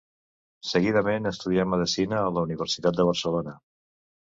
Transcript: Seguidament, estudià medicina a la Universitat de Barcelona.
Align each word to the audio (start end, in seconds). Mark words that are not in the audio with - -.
Seguidament, 0.69 1.27
estudià 1.33 1.67
medicina 1.75 2.23
a 2.23 2.33
la 2.39 2.45
Universitat 2.49 3.01
de 3.03 3.09
Barcelona. 3.13 3.57